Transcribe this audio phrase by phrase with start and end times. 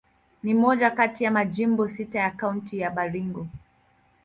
[0.43, 3.47] Ni moja kati ya majimbo sita ya Kaunti ya Baringo.